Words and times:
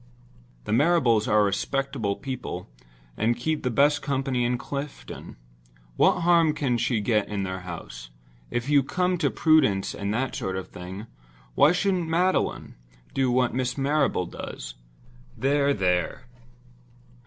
The 0.63 0.71
Marrables 0.71 1.27
are 1.27 1.43
respectable 1.43 2.15
people, 2.15 2.67
and 3.15 3.37
keep 3.37 3.61
the 3.61 3.69
best 3.69 4.01
company 4.01 4.43
in 4.45 4.57
Clifton. 4.57 5.35
What 5.95 6.21
harm 6.21 6.53
can 6.53 6.79
she 6.79 7.01
get 7.01 7.29
in 7.29 7.43
their 7.43 7.59
house? 7.59 8.09
If 8.49 8.67
you 8.67 8.81
come 8.81 9.19
to 9.19 9.29
prudence 9.29 9.93
and 9.93 10.11
that 10.11 10.33
sort 10.35 10.55
of 10.57 10.69
thing—why 10.69 11.71
shouldn't 11.71 12.09
Magdalen 12.09 12.73
do 13.13 13.29
what 13.29 13.53
Miss 13.53 13.77
Marrable 13.77 14.25
does? 14.25 14.73
There! 15.37 15.71
there! 15.71 16.25